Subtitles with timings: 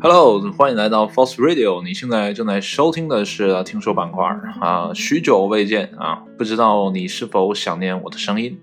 [0.00, 1.82] Hello，欢迎来到 False Radio。
[1.82, 4.24] 你现在正在收听的是听说板块
[4.60, 8.60] 啊，许久未见啊，不知道你是否想念我的声音？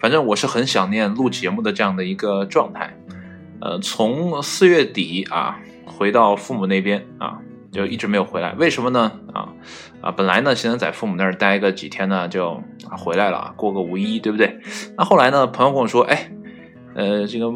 [0.00, 2.96] 反正我是很想念录节目的这样的一个状态。
[3.60, 7.38] 呃，从四月底啊回到父母那边啊，
[7.70, 8.54] 就一直没有回来。
[8.54, 9.12] 为什么呢？
[9.34, 9.52] 啊
[10.00, 12.58] 啊，本来呢现在在父母那儿待个几天呢，就
[12.96, 14.58] 回来了，过个五一，对不对？
[14.96, 16.30] 那后来呢，朋友跟我说，哎，
[16.94, 17.52] 呃，这个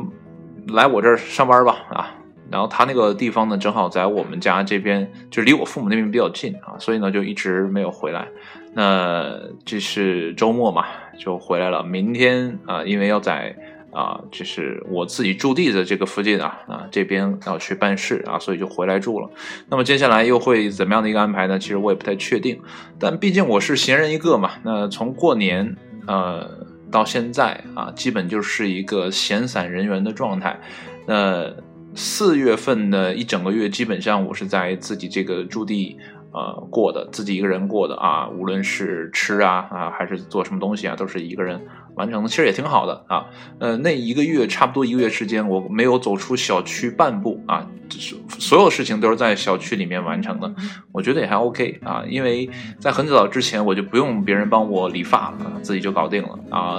[0.66, 2.14] 来我这儿上班吧，啊。
[2.51, 8.28] 然后他那个地方呢，正好在我们家这边，就离我父母那边比较近啊，所以呢就一直没有回来。
[8.74, 10.86] 那这是周末嘛，
[11.19, 11.83] 就回来了。
[11.83, 13.55] 明天啊，因为要在
[13.91, 19.30] 啊，就是我自己驻地的这个附近啊啊这边要去办事啊，所以就回来住了。
[19.69, 21.59] 那么接下来又会怎么样的一个安排呢？
[21.59, 22.59] 其实我也不太确定。
[22.98, 26.48] 但毕竟我是闲人一个嘛，那从过年呃
[26.91, 30.59] 到现在啊，基本就是一个闲散人员的状态。
[31.05, 31.50] 那
[31.94, 35.96] 四月份的一整个月，基本上我是在自己这个驻地，
[36.32, 38.28] 呃，过的，自己一个人过的啊。
[38.28, 41.60] 无论是吃啊啊，还是做什么东西啊，都是一个人
[41.94, 43.26] 完成的，其实也挺好的啊。
[43.58, 50.50] 呃，那一个月差不多一个月时间，我没有走出小区半步啊，是所有事情都是在小区里面完成的，
[50.92, 52.02] 我觉得也还 OK 啊。
[52.08, 52.48] 因为
[52.78, 56.78] 在很早之前，我就不用别人帮我理发了，自己就搞定了啊。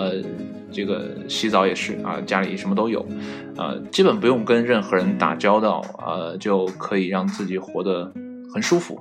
[0.73, 3.05] 这个洗澡也是啊，家里什么都有，
[3.55, 8.11] 呃，基本不用跟任何人打交道，呃，就可以让自己活得
[8.53, 8.99] 很舒服，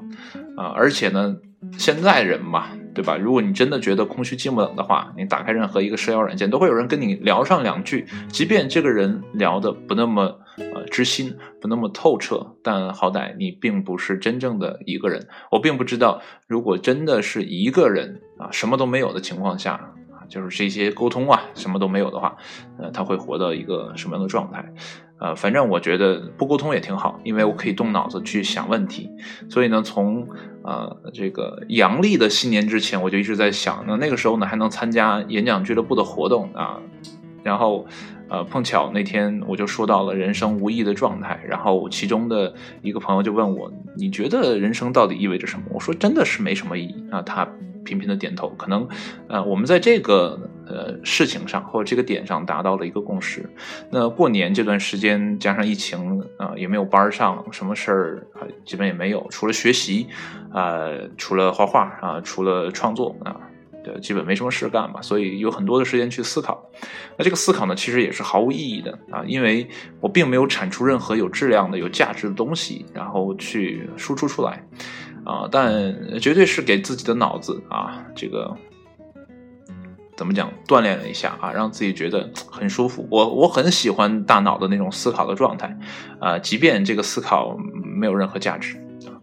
[0.57, 1.35] 啊，而且呢，
[1.79, 3.17] 现在人嘛，对吧？
[3.17, 15.27] 如果你真的觉得空虚寂寞冷的话，你打开任何一个社交软件，都会有人跟你聊上两句，即便这个人聊的不那么呃知心，不那么透彻，但好歹你并不是真正的一个人。
[15.51, 19.93] 我并不知道，如果真的是一个人啊，什么都没有的情况下。
[20.33, 22.35] 就是这些沟通啊，什么都没有的话，
[22.79, 24.73] 呃，他会活到一个什么样的状态？
[25.19, 29.11] 呃，反正我觉得不沟通也挺好，因为我可以动脑子去想问题。
[29.51, 30.27] 所以呢，从
[30.65, 36.79] 呃这个阳历的新年之前，我就一直在想，那那个时候呢，还能参加演讲俱乐部的活动啊。
[37.43, 37.87] 然后，
[38.31, 45.67] 呃，碰巧那天我就说到了人生无意义的状态，然后其中的一个朋友就问我，你觉得人生到底意味着什么？
[45.71, 47.21] 我说真的是没什么意义啊。
[47.21, 47.47] 他。
[47.85, 48.87] 频频的点头，可能，
[49.29, 53.49] 呃，我们在这个呃事情上或者这个点上达到了一个共识。
[53.91, 60.07] 那过年这段时间加上疫情啊，也没有班上，什么事儿啊，基本也没有，除了学习，
[60.53, 63.37] 啊，除了画画啊，除了创作啊，
[63.85, 66.71] 对，基本没什么事干嘛，所以有很多的时间去思考。
[67.17, 69.69] 那这个思考呢，其实也是毫无意义的啊，因为
[70.01, 74.65] 我并没有产出任何有质量的、有价值的东西，然后去输出出来。
[75.25, 78.57] 啊，但绝对是给自己的脑子啊，这个
[80.17, 83.07] 怎么讲，锻炼了一下啊，让自己觉得很舒服。
[83.11, 85.79] 我我很喜欢大脑的那种思考的状态，
[86.21, 89.17] 啊，即便这个思考没有任何价值啊，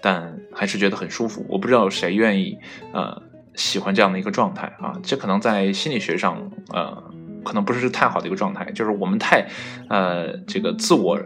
[0.00, 1.44] 但还是觉得很舒服。
[1.48, 2.58] 我不知道谁愿意
[2.92, 3.22] 呃
[3.54, 7.02] 喜欢这样的一个状态啊，这可能在心理学上呃
[7.44, 9.48] 可能不是太好的一个状态，就是我们太
[9.88, 11.18] 呃这个自我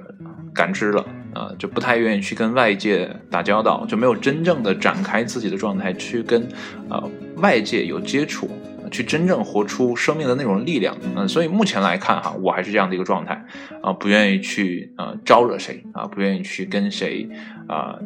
[0.54, 1.04] 感知了。
[1.34, 6.46] 啊，就不太愿意去跟外界打交道，就没有真正的展开自己的状态去跟，
[6.88, 8.50] 呃，外界有接触，
[8.90, 10.96] 去真正活出生命的那种力量。
[11.16, 13.44] 嗯，所以目前来看哈，我还是这样的一个状态，
[13.82, 17.28] 啊，不愿意去呃招惹谁，啊，不愿意去跟谁，
[17.68, 17.96] 啊，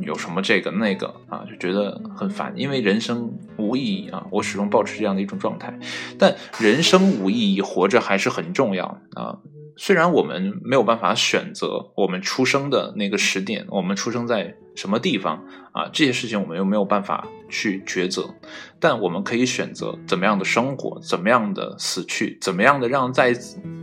[0.00, 5.78] 有什么这个那个，啊，就觉得很烦，因为人生无意义啊，我始终保持这样的一种状态。
[6.18, 9.38] 但人生无意义，活着还是很重要啊。
[9.76, 18.34] 虽然我们没有办法选择我们出生的那个时点，我们出生在什么地方啊，这些事情我们又没有办法去抉择，
[18.78, 23.32] 但我们可以选择怎么样的生活，怎么样的死去，怎么样的让在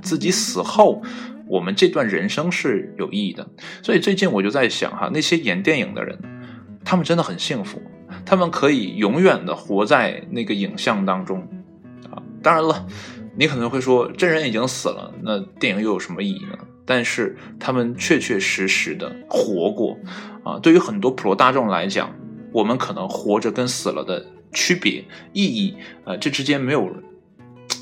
[0.01, 1.01] 自己死后，
[1.47, 3.47] 我们这段人生是有意义的。
[3.81, 6.19] 所以最近我就在想哈，那些演电影的人，
[6.85, 7.81] 他们真的很幸福，
[8.25, 11.41] 他们可以永远的活在那个影像当中
[12.11, 12.21] 啊。
[12.43, 12.85] 当然了。
[13.39, 16.57] 你可能会说，真人已经死了，那电影又有什么意义呢？
[16.85, 19.97] 但是他们确确实实的活过，
[20.43, 22.13] 啊，对于很多普罗大众来讲，
[22.51, 25.73] 我们可能活着跟死了的区别、意义，
[26.03, 26.91] 呃，这之间没有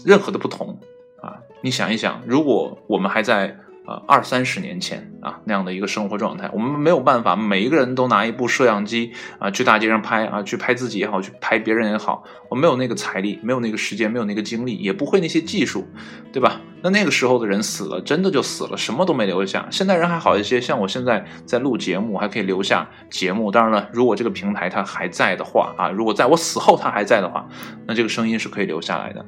[0.06, 0.80] 任何的不同，
[1.24, 3.58] 啊，你想一想，如果我们还在。
[3.88, 15.88] 呃，二三十年前啊，那样的一个生活状态，我们没有办法，每一个人都拿一部摄像机啊，去大街上拍啊，去拍自己也好，去拍别人也好，我没有那个财力，没有那个时间，没有那个精力，也不会那些技术，
[16.34, 16.60] 对吧？
[16.84, 19.66] 那那个时候的人死了，真的就死了，什么都没留下。
[19.72, 23.50] 现在人还好一些，像我现在在录节目，还可以留下节目。
[23.50, 27.48] 当然了，如果这个平台它还在的话啊，如果在我死后它还在的话，
[27.88, 29.26] 那这个声音是可以留下来的。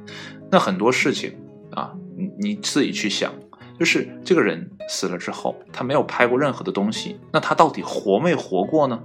[0.50, 1.34] 那很多事情
[1.72, 3.32] 啊，你你自己去想。
[3.80, 9.00] 就是这个人死了之后，他没有拍过任何的东西，那他到底活没活过呢？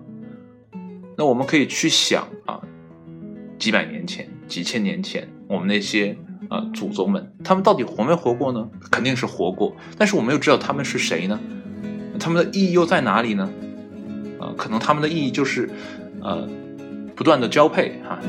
[1.17, 2.59] 那我们可以去想啊，
[3.57, 6.17] 几百年前、几千年前，我们那些
[6.49, 8.69] 呃祖宗们，他们到底活没活过呢？
[8.91, 11.39] 肯定是活过，但是我们又知道他们是谁呢？
[12.19, 13.49] 他们的意义又在哪里呢？
[14.41, 15.69] 呃，可能他们的意义就是，
[16.21, 16.45] 呃，
[17.15, 18.19] 不断的交配啊，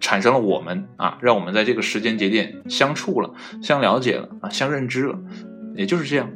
[0.00, 3.32] 产生了我们啊，让我们在这个时间节点相处了、
[3.62, 5.16] 相了解了啊、相认知了，
[5.76, 6.30] 也就是这样。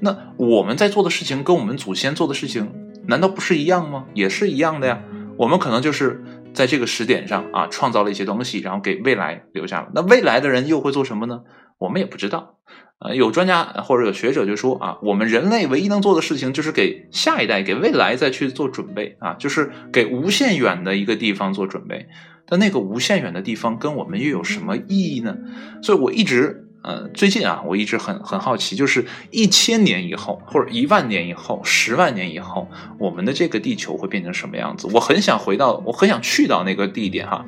[0.00, 2.72] 那我们在做的事情跟我们祖先做的事情
[3.06, 4.06] 难道不是一样吗？
[4.14, 5.00] 也是一样的呀。
[5.36, 6.22] 我们可能就是
[6.52, 9.90] 在这个时点上啊，创造了一些东西，然后给未来留下了。
[9.94, 11.40] 那未来的人又会做什么呢？
[11.78, 12.58] 我们也不知道。
[12.98, 22.06] 呃，有专家或者有学者就说啊，我们人类唯一能做的事情就是给下一代、给未来再去做准备啊，就是给无限远的一个地方做准备。
[22.46, 25.36] 但那个无限远的地方跟我们又有什么意义呢？
[25.82, 32.68] 所以我一直呃，最近啊，我一直很很好奇，就是一千年以后，或者一万年以后、十万年以后，
[32.98, 34.88] 我们的这个地球会变成什么样子？
[34.92, 37.44] 我很想回到，我很想去到那个地点哈，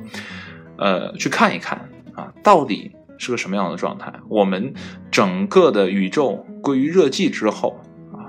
[0.79, 2.91] 呃，去看一看啊，到底。
[3.17, 4.13] 是个什么样的状态？
[4.29, 4.75] 我们
[5.09, 7.81] 整个的宇宙归于热寂之后
[8.13, 8.27] 啊，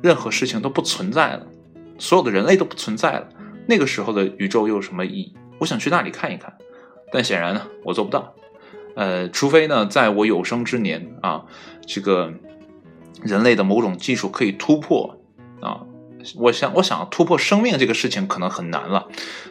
[0.00, 1.44] 任何事情都不存在了，
[1.98, 3.28] 所有的人类都不存在了。
[3.66, 5.34] 那个时候的宇宙又有什么意义？
[5.58, 6.54] 我想去那里看一看，
[7.12, 8.32] 但显然呢，我做不到。
[8.96, 11.44] 呃，除非呢，在我有生之年啊，
[11.86, 12.32] 这个
[13.22, 15.18] 人类的某种技术可以突破
[15.60, 15.80] 啊，
[16.36, 19.06] 我想，我想突破生命这个事情可能很难了，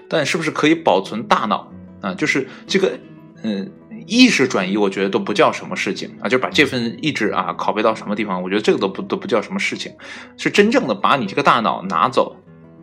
[0.07, 1.71] 但是不是可以保存大脑
[2.01, 2.13] 啊？
[2.13, 2.99] 就是这个，
[3.43, 3.71] 嗯。
[4.07, 9.93] 意识转移，我觉得都不叫什么事情啊，就把这份意志啊拷贝到什么地方，我觉得这个都不都不叫什么事情，
[10.35, 12.35] 是真正的把你这个大脑拿走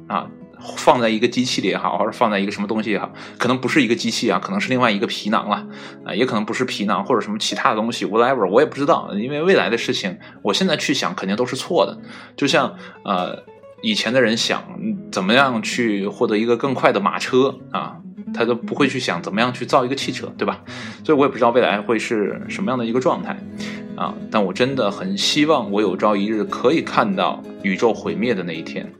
[0.06, 0.30] 啊，
[0.76, 5.66] 放在一个机器里也好，或者放在一个什么东西也好，可能不是一个机器啊，可能是另外一个皮囊了
[6.04, 11.98] 啊，也可能不是皮囊或者什么其他的东西，whatever，我也不知道，因为未来的事情，我现在去想肯定都是错的，
[12.36, 12.74] 就像
[13.04, 13.42] 呃
[13.82, 14.62] 以前的人想
[15.12, 17.96] 怎么样去获得一个更快的马车啊。
[18.34, 20.60] 他都不会去想怎么样去造一个汽车，对吧？
[21.04, 23.34] 所以我也不知道未来会是什么样的一个状态
[23.96, 24.12] 啊！
[24.30, 28.92] 但我真的很希望我有朝一日可以看到宇宙毁灭的那一天，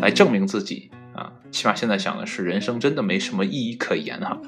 [0.00, 1.32] 来证明自己啊！
[1.50, 4.38] 起码现在想的是，人生真的没什么意义可言哈。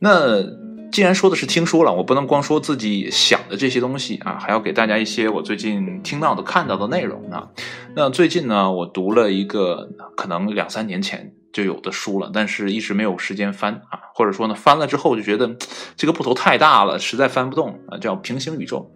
[0.00, 0.42] 那
[0.90, 7.48] 既然说的是听说了，我不能光说自己想的这些东西啊，还要给大家一些我最近听到的、看到的内容啊。
[7.94, 11.32] 那最近呢，我读了一个可能两三年前。
[11.50, 15.56] 就有的书了，但是一直没有时间翻啊，或者说呢，翻了之后就觉得
[15.96, 17.98] 这个部头太大了，实在翻不动啊。
[17.98, 18.92] 叫《平行宇宙》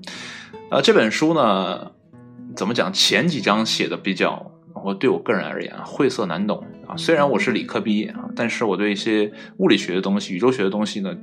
[0.77, 1.91] 啊，这本书呢，
[2.55, 2.93] 怎么讲？
[2.93, 4.52] 前几章写的比较，
[4.85, 6.97] 我对我个人而言晦涩难懂啊。
[6.97, 11.17] 虽然我是理科毕业啊，但是我对一些物理学的东西、宇宙学的东西呢，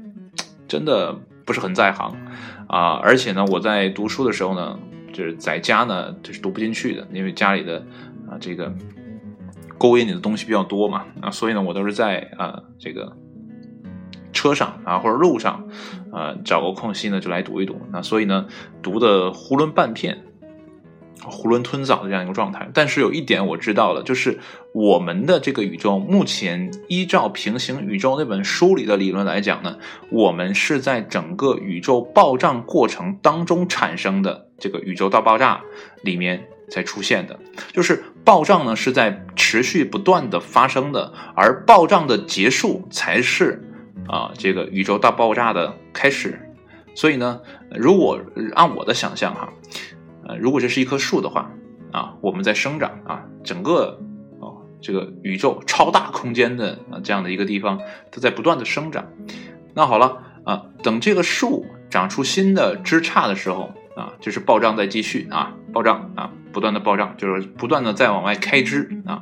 [0.68, 1.16] 真的
[1.46, 2.16] 不是很在行
[2.68, 2.94] 啊。
[3.04, 4.80] 而且呢，我在读书的时候呢，
[5.14, 7.86] 就是在家呢，就是读不进去的，因为家里的
[8.30, 8.74] 啊这个。
[9.82, 13.16] 勾引你的东西比较多嘛啊，所以呢，我都是在啊这个
[14.34, 15.70] 车上啊或者路上
[16.12, 17.80] 啊找个空隙呢就来读一读。
[17.90, 18.46] 那所以呢，
[18.82, 20.26] 读的囫囵半片，
[21.20, 22.70] 囫囵吞枣的这样一个状态。
[22.74, 24.40] 但是有一点我知道了，就是
[24.74, 29.78] 我们的这个宇宙目前依照平行宇宙那本书里的理论来讲呢，
[30.12, 35.62] 我们是在整个宇宙爆炸过程当中产生的这个宇宙大爆炸
[36.04, 36.48] 里面。
[36.72, 37.40] 才出现的，
[37.74, 43.68] 就是暴胀呢，是在持续不断的发生的，而暴胀的结束才是
[44.08, 46.40] 啊，这个宇宙大爆炸的开始。
[46.94, 47.42] 所以呢，
[47.72, 48.20] 如果
[48.54, 49.52] 按我的想象哈，
[50.30, 51.50] 呃，如果这是一棵树的话
[51.92, 54.00] 啊，我们在生长啊，整个
[54.40, 57.80] 哦这个宇宙超大空间的啊这样的一个地方，
[58.12, 59.08] 它在不断的生长。
[59.74, 66.30] 那好了啊，等这个树长出新的枝杈的时候啊，就是暴胀在继续啊，暴胀啊。
[66.52, 69.22] 不断的暴胀，就是不断的在往外开枝啊。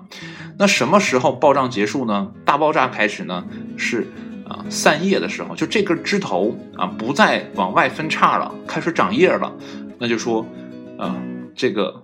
[0.58, 2.32] 那什么时候暴胀结束呢？
[2.46, 3.46] 大爆炸开始呢？
[3.76, 4.08] 是
[4.48, 9.52] 啊，散叶的时候，就这根枝头啊，不再往外分叉了，开始长叶了。
[10.00, 10.46] 那就说
[10.98, 11.22] 啊，
[11.56, 12.02] 这个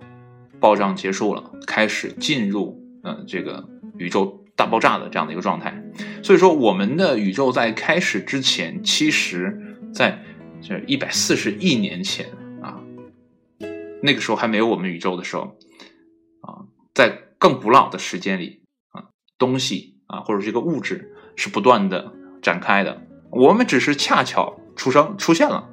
[0.60, 5.82] 暴胀结束了，开始进入嗯这个宇宙大爆炸的这样的一个状态。
[6.22, 10.22] 所以说，我们的宇宙在开始之前，其实在
[10.62, 12.26] 这一百四十亿年前
[12.62, 12.80] 啊。
[14.02, 15.56] 那个时候还没有我们宇宙的时候，
[16.40, 19.04] 啊，在更古老的时间里啊，
[19.38, 25.68] 东西啊或者这个物质是不断的展开的，我们只是恰巧出生出现了。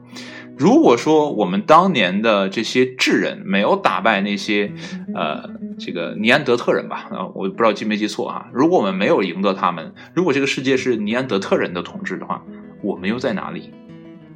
[0.57, 4.71] 如果说我们当年的这些智人没有打败那些
[5.15, 8.47] 呃这个尼安德特人吧，啊，我不知道记没记错啊。
[8.53, 12.43] 如果我们没有赢得他们，如果这个世界是尼安德特人的统治的话，
[12.83, 13.71] 我们又在哪里？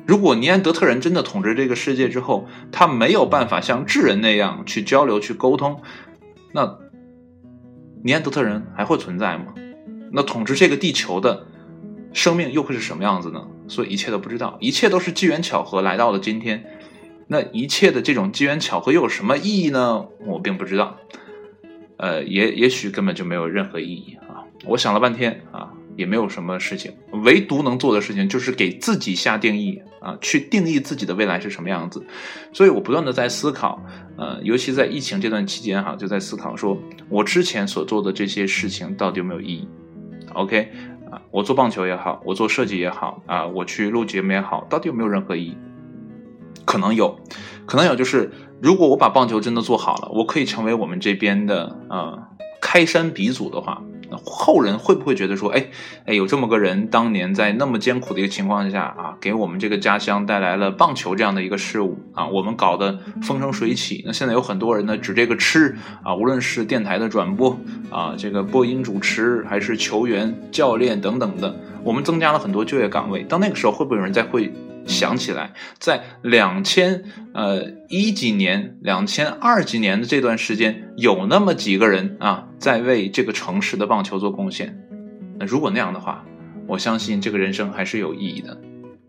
[0.07, 5.81] 如果尼安德特人真的统治这个世界之后，他没有办法像智人那样去交流、去沟通，
[6.53, 6.77] 那
[8.03, 9.53] 尼安德特人还会存在吗？
[10.11, 11.47] 那统治这个地球的
[12.13, 13.47] 生命又会是什么样子呢？
[13.67, 16.65] 所以一切都不知道，一切都是机缘巧合来到了今天。
[17.27, 20.05] 那一切的这种机缘巧合又有什么意义呢？
[20.25, 20.97] 我并不知道。
[21.97, 24.43] 呃，也也许根本就没有任何意义啊！
[24.65, 25.71] 我想了半天啊。
[25.97, 26.91] 也没有什么事情，
[27.23, 32.05] 唯独能做的事情就是给自己下定义啊，去定义自己的未来是什么样子。
[32.51, 33.81] 所以我不断的在思考，
[34.17, 39.65] 呃，尤其在疫情这段期间哈，就在思考说，我之前所做的这些事情到底有没有意义
[40.33, 40.69] ？OK，
[41.31, 45.57] 我做棒球也好，我做设计也好，啊，我去录节目也好，到底有没有任何意义？
[46.65, 47.19] 可能有，
[47.65, 48.31] 可能有，就是
[48.61, 52.27] 如果我把棒球真的做好了，我可以成为我们这边的呃
[52.61, 53.81] 开山鼻祖的话。
[54.25, 55.67] 后人会不会觉得说，哎，
[56.05, 64.03] 哎，有这么个人，当年在那么艰苦的一个情况下啊，给我们这个家乡带来了棒球这样的一个事物啊，我们搞得风生水起。
[64.05, 67.57] 那现在有很多人呢，指这个吃啊，无论是电台的转播
[67.89, 73.23] 啊，这个播音主持，还是球员、教练等等的，我们增加了很多就业岗位。
[73.23, 74.51] 到那个时候，会不会有人再会？
[74.85, 84.79] 想起来，在两千呃一几年、两千二几年的这段时间，有那么几个人啊，在为这个城市的棒球做贡献。
[85.39, 86.23] 那如果那样的话，
[86.67, 88.61] 我相信这个人生还是有意义的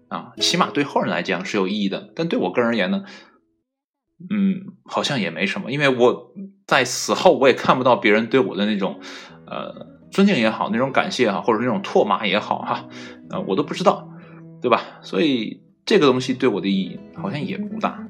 [0.08, 2.10] 啊，起码对后人来讲是有意义的。
[2.16, 3.04] 但对我个人而言呢，
[4.30, 6.32] 嗯，好像也没什么，因为我
[6.66, 8.98] 在死后我也看不到别人对我的那种
[9.46, 12.88] 呃尊敬也好，那种感谢啊，或者那种唾骂也好哈，
[13.28, 14.08] 呃，我都不知道，
[14.62, 14.80] 对吧？
[15.02, 15.65] 所以。
[15.86, 18.06] 这个东西对我的意义好像也不大，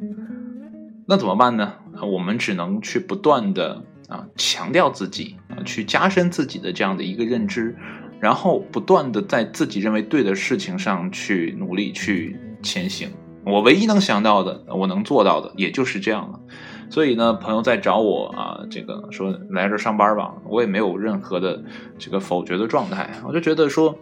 [1.06, 1.74] 那怎么办呢？
[2.02, 7.76] 我们只能去不断的啊强调自己啊，去加深自己的这样的一个认知，
[8.18, 13.10] 然后不断的在自己认为对的事情上去努力去前行。
[13.44, 16.40] 我唯一能想到的，我能做到的也就是这样了。
[16.88, 21.62] 所以呢，朋友在找我啊，这个说来这上班吧，我也没有任何的
[21.98, 23.98] 这个否决的状态，我就觉得说，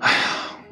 [0.00, 0.18] 哎呀，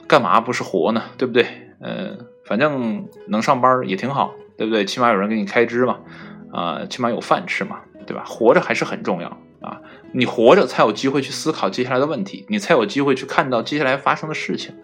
[0.06, 1.02] 干嘛不是活呢？
[1.16, 1.46] 对不对？
[1.80, 4.85] 呃，反正能上班也挺好，对不对？
[4.85, 5.99] 起码有人给你开支嘛，
[6.52, 8.25] 啊，起码有饭吃嘛，对吧？
[8.26, 9.28] 活着还是很重要
[9.61, 9.80] 啊！
[10.12, 14.75] 你活着才有机会去思考接下来的问题，你才有机会去看到接下来发生的事情。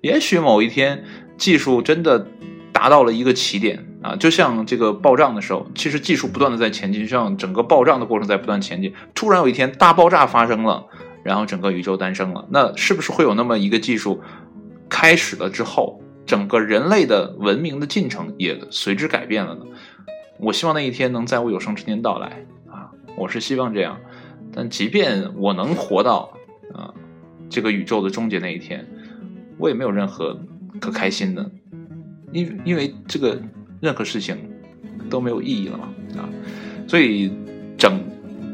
[0.00, 1.04] 也许某一天
[1.36, 2.26] 技术真的
[2.72, 8.94] 达到了一个起点啊，就像这个爆炸的时候，其实技术不断的在前进，像整个爆炸的过程在不断前进。
[9.14, 10.86] 突然有一天大爆炸发生了，
[11.24, 14.22] 然后整个宇宙诞生了，那是不是会有那么一个技术
[14.88, 16.00] 开始了之后？
[16.28, 19.62] 整个人类的文明的进程也随之改变了呢。
[20.38, 22.92] 我希望那一天能在我有生之年到来啊！
[23.16, 23.98] 我是希望这样。
[24.52, 26.30] 但即便我能活到
[26.74, 26.92] 啊
[27.48, 28.86] 这个宇宙的终结那一天，
[29.56, 30.38] 我也没有任何
[30.78, 31.50] 可开心的，
[32.30, 33.40] 因因为这个
[33.80, 34.36] 任何事情
[35.08, 36.28] 都没有意义了嘛啊！
[36.86, 37.32] 所以
[37.78, 37.98] 整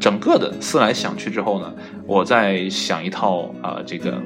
[0.00, 1.74] 整个的思来想去之后呢，
[2.06, 4.22] 我在想一套啊这个。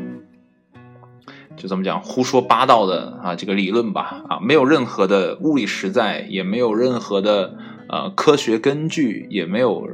[1.59, 7.57] 就这么讲，胡说八道的啊，这个理论吧，啊，没有任何的物理实在，也没有任何的
[7.89, 9.87] 呃科学根据，也没有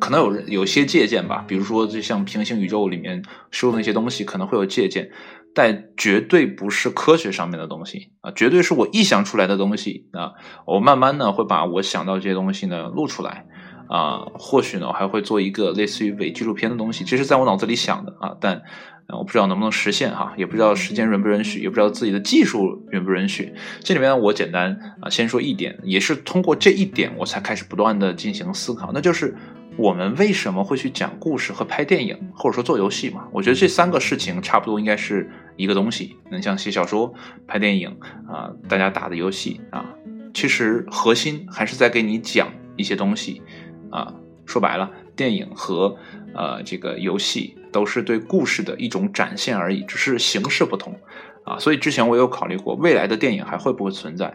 [0.00, 5.10] 可能有有些借鉴吧，比如说就像平行宇宙里面说的那些东西，可能会有借鉴，
[5.54, 10.32] 但绝对不是科学上面的东西啊，绝对是我臆想出来的东西啊。
[10.66, 13.46] 我慢慢呢会把我想到这些东西呢录出来
[13.88, 18.62] 啊，或许呢我还会做一个类似于伪纪录片的东西，这是在我脑子里想的啊，但。
[19.08, 23.52] 我不知道能不能实现哈，也不知道时间允不允许，也不知道自己的技术允不允许。
[23.80, 29.36] 这里面我简单啊，先说一点，也是通过这一点，我才开始不断的进行思考，那就是
[29.76, 33.28] 我们为什么会去讲故事和拍电影，或者说做游戏嘛？
[33.30, 36.16] 我觉得这三个事情差不多应该是一个东西。
[36.30, 37.12] 能像写小说、
[37.46, 37.96] 拍电影
[38.26, 39.84] 啊，大家打的游戏啊，
[40.32, 43.42] 其实核心还是在给你讲一些东西
[43.90, 44.12] 啊。
[44.46, 45.96] 说白了，电影和
[46.34, 47.56] 呃这个游戏。
[47.74, 50.96] 都是对故事的一种展现而已，只是形式不同，
[51.42, 54.26] 啊，所以之前我有考虑过，未来的电影还会不会存在，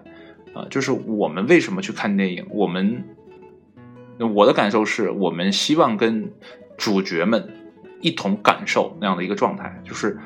[0.53, 2.45] 啊，就是我们为什么去看电影？
[2.49, 3.05] 我们
[4.35, 6.29] 我的感受是我们希望跟
[6.77, 7.47] 主角们
[8.01, 10.19] 一同感受那样的一个状态，就是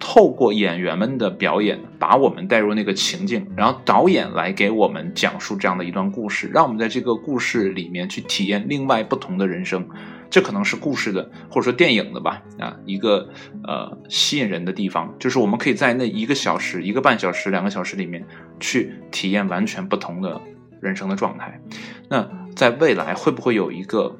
[0.00, 9.86] 透过演员们的表演，把我们带入那个情境，然后导演来给我们讲述这样的一段故事，让我们在这个故事里面去体验另外不同的人生。
[10.30, 13.28] 这可能是故事的，或者说电影的吧，啊，一个
[13.64, 18.24] 呃吸引人的地方，就是我们可以在那一个小时、一个半小时、两个小时里面
[18.60, 20.40] 去体验完全不同的
[20.80, 21.60] 人生的状态。
[22.08, 24.16] 那在未来会不会有一个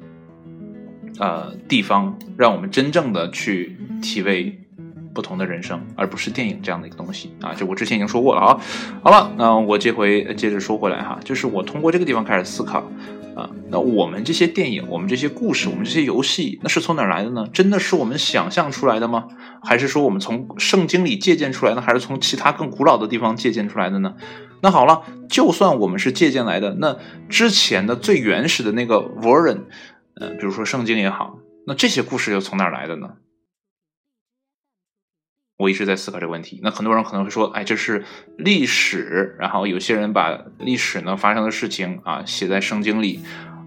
[1.19, 4.59] 呃地方，让我们真正的去体味？
[5.11, 7.51] 不同的人生，而不是电影这样的一个东西啊。
[7.53, 8.61] 就我之前已经说过了啊。
[9.03, 12.89] 好了，那我这回接着说回来哈，就是我通过这个地方开始思考
[13.39, 17.47] 啊，那我们这些电影，我们这些故事，我们这些游戏，那是从哪来的呢？
[17.53, 19.29] 真的是我们想象出来的吗？
[19.63, 21.79] 还是说我们从圣经里借鉴出来的？
[21.79, 24.15] 还是从其他更古老的地方借鉴出来的呢？
[24.61, 26.97] 那好了，就算我们是借鉴来的，那
[27.29, 29.61] 之前的最原始的那个 Warren，
[30.15, 33.11] 呃，比如说圣经也好，那这些故事又从哪来的呢？
[35.59, 36.61] 我一直在思考这个问题。
[36.63, 38.05] 那很多人可能会说，哎，这是
[38.37, 43.19] 历史，然后有些人把历史呢发生的事情啊写在圣经里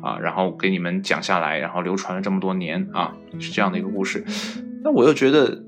[0.02, 4.24] 啊，然后给你们讲下来，然后流传了这么多年啊，是这样的一个故事。
[4.82, 5.62] 那我又觉得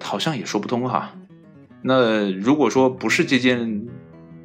[0.00, 1.12] 好像也说不通哈。
[1.82, 3.84] 那如果说不是借鉴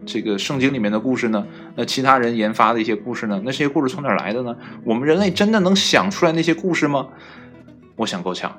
[0.04, 1.46] 这个圣经里面的故事呢，
[1.76, 4.58] 那其他人研发的一些故事呢，那些故事从哪来的呢？
[4.84, 7.10] 我们人类真的能想出来那些故事吗？
[7.98, 8.52] 我想够呛。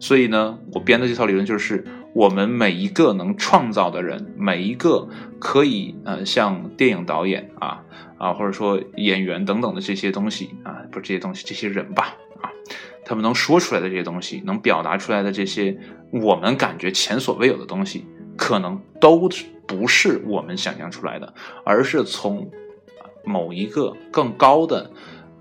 [0.00, 5.06] 所以呢，我编的这套理论就是，我们每一个能创造的人，每一个
[5.38, 7.84] 可以呃像电影导演啊
[8.18, 12.48] 啊，或者说演员等等的这些东西啊，不是这些东西，这些人吧啊，
[13.04, 15.78] 他们能说出来的这些东西，能表达出来的这些
[16.10, 18.06] 我们感觉前所未有的东西，
[18.38, 19.28] 可能都
[19.66, 22.50] 不是我们想象出来的，而是从
[23.22, 24.90] 某一个更高的。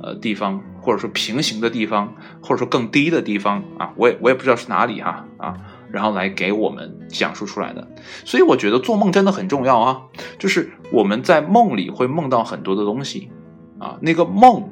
[0.01, 5.57] 呃，地方或者说平行的地方，或者说更低的地方啊，我也我也不知道是哪里哈啊，
[5.91, 7.85] 然后来给我们讲述出来的。
[8.23, 10.01] 所以我觉得做梦真的很重要啊，
[10.37, 13.29] 就是我们在梦里会梦到很多的东西
[13.77, 14.69] 啊，那个梦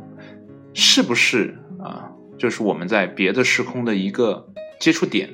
[0.73, 4.47] 是不是啊，就是我们在别的时空的一个
[4.79, 5.29] 接触点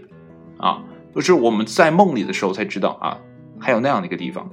[0.58, 0.84] 啊，
[1.14, 3.20] 就是我们在梦里的时候才知道啊，
[3.60, 4.50] 还有那样的一个地方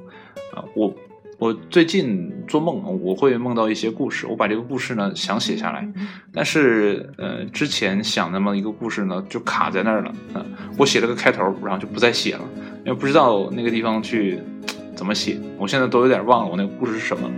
[0.55, 0.93] 啊，我。
[1.41, 4.27] 我最近做梦，我会梦到一些故事。
[4.27, 5.89] 我把这个故事呢想写下来，
[6.35, 10.13] 但是呃，之前想那么一个故事呢就卡在那儿了。
[10.35, 10.45] 嗯，
[10.77, 12.43] 我写了个开头，然后就不再写了，
[12.85, 14.39] 因为不知道那个地方去
[14.95, 15.41] 怎么写。
[15.57, 17.31] 我现在都有点忘了我那个故事是什么。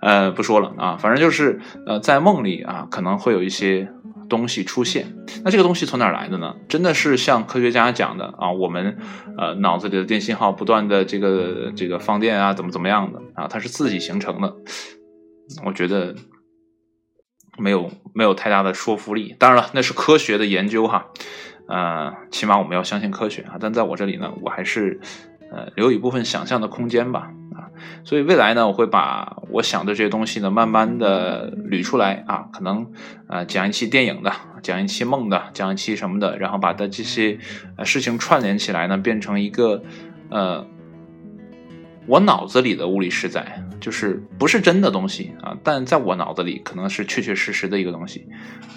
[0.00, 3.88] 呃，不说了啊，反正就是呃，在梦里啊，可能会有一些。
[4.28, 6.56] 东西出现，那这个东西从哪来的呢？
[6.68, 8.98] 真的是像科学家讲的啊，我们
[9.38, 14.54] 呃脑子里的电信号不断的这个这个放电啊，怎么怎么样的啊，它是自己形成的？
[15.64, 16.14] 我觉得
[17.56, 19.36] 没有没有太大的说服力。
[19.38, 21.06] 当然了，那是科学的研究哈，
[21.68, 23.56] 呃，起码我们要相信科学啊。
[23.60, 25.00] 但在我这里呢，我还是
[25.50, 27.30] 呃留一部分想象的空间吧。
[27.54, 27.70] 啊
[28.04, 32.90] 所以未来呢，我会把我想的这些东西呢，慢慢的捋出来啊，可能
[33.28, 34.32] 呃讲一期电影的，
[34.62, 37.38] 讲一期梦的，讲一期什么的，然后把它这些
[37.76, 39.82] 呃事情串联起来呢，变成一个
[40.30, 40.66] 呃
[42.06, 48.26] 我脑子里的物理实在，就是不是真的东西啊，但在我脑子里可能是确确实实的一个东西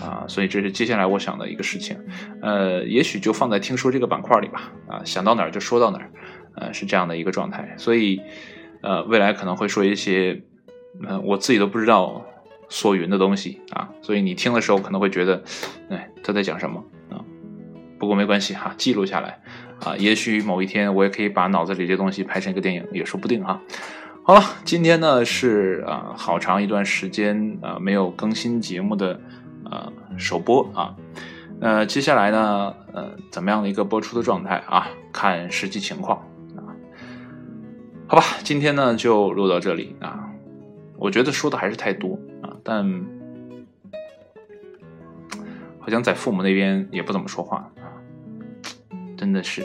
[0.01, 1.97] 啊，所以这是接下来我想的一个事情，
[2.41, 6.12] 呃，也许就放在听说这个板块里吧，啊，想到哪儿就说到哪儿，
[6.60, 8.22] 呃，是这样的一个状态，所以。
[8.82, 10.41] 呃，未来可能会说一些，
[11.06, 12.26] 嗯，我自己都不知道
[12.69, 15.43] 所云的东西啊，所以你听的时候可能会觉得，
[15.89, 17.19] 哎，他在讲什么啊？
[18.00, 19.41] 不过没关系哈，记录下来
[19.84, 23.62] 啊，也许某一天我也可以把脑子里这东西拍成一个电影，也说不定哈。
[24.24, 29.19] 好了，今天呢是啊，好长一段时间啊没有更新节目的
[29.69, 30.95] 呃首播啊，
[31.60, 34.88] 呃，接下来呢，呃，怎么样的一个播出的状态啊？
[35.12, 36.29] 看实际情况。
[38.10, 40.32] 好吧，今天呢就录到这里啊。
[40.98, 42.84] 我觉得说的还是太多啊，但
[45.80, 47.86] 好像在父母那边也不怎么说话啊，
[49.15, 49.63] 真的是。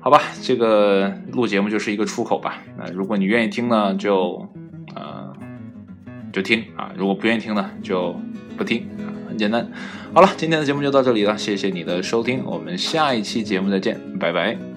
[0.00, 2.60] 好吧，这个录节目就是一个出口吧。
[2.76, 4.44] 那如果你愿意听呢，就
[4.96, 5.32] 呃
[6.32, 8.16] 就听啊；如果不愿意听呢，就
[8.56, 9.70] 不听啊，很简单。
[10.12, 14.75] 好了，今天的节目就到这里了，谢谢你的收听，我们下一期节目再见，拜拜。